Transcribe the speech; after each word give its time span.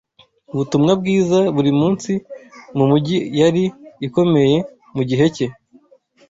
ubutumwa 0.53 0.91
bwiza 1.01 1.39
buri 1.55 1.71
munsi 1.79 2.11
mu 2.77 2.83
mujyi 2.89 3.17
yari 3.39 3.63
ikomeye 4.07 4.57
mu 4.95 5.03
gihe 5.09 5.25
cye 5.35 5.47